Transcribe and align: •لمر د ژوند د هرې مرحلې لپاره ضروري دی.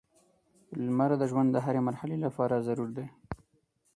•لمر 0.85 1.11
د 1.17 1.23
ژوند 1.31 1.49
د 1.53 1.57
هرې 1.65 1.81
مرحلې 1.87 2.17
لپاره 2.25 2.63
ضروري 2.67 2.93
دی. 2.97 3.07